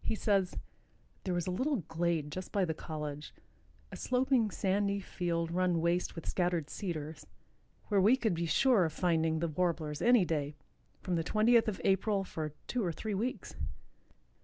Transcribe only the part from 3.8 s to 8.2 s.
a sloping sandy field run waste with scattered cedars, where we